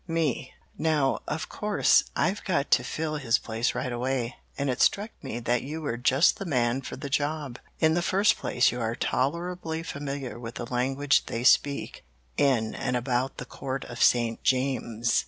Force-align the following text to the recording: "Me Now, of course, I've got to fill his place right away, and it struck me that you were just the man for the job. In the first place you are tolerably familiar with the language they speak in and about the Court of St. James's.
"Me 0.07 0.51
Now, 0.79 1.19
of 1.27 1.47
course, 1.47 2.05
I've 2.15 2.43
got 2.43 2.71
to 2.71 2.83
fill 2.83 3.17
his 3.17 3.37
place 3.37 3.75
right 3.75 3.91
away, 3.91 4.35
and 4.57 4.67
it 4.67 4.81
struck 4.81 5.11
me 5.21 5.39
that 5.41 5.61
you 5.61 5.79
were 5.79 5.95
just 5.95 6.39
the 6.39 6.45
man 6.47 6.81
for 6.81 6.95
the 6.95 7.07
job. 7.07 7.59
In 7.79 7.93
the 7.93 8.01
first 8.01 8.35
place 8.35 8.71
you 8.71 8.81
are 8.81 8.95
tolerably 8.95 9.83
familiar 9.83 10.39
with 10.39 10.55
the 10.55 10.65
language 10.65 11.27
they 11.27 11.43
speak 11.43 12.03
in 12.35 12.73
and 12.73 12.97
about 12.97 13.37
the 13.37 13.45
Court 13.45 13.85
of 13.85 14.01
St. 14.01 14.41
James's. 14.41 15.19